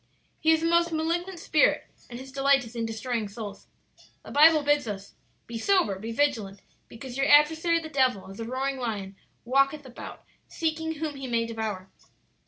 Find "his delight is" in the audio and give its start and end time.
2.19-2.75